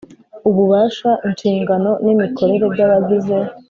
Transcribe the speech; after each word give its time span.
Ububasha 0.49 1.09
inshingano 1.27 1.91
n 2.03 2.05
imikorere 2.13 2.65
by 2.73 2.81
abagize 2.85 3.35